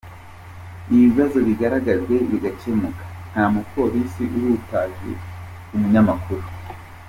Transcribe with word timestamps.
Ibibazo 0.93 1.37
bigaragajwe 1.47 2.15
bigakemuka, 2.29 3.05
nta 3.31 3.45
mupolisi 3.53 4.23
uhutaje 4.37 5.11
umunyamakuru. 5.73 6.45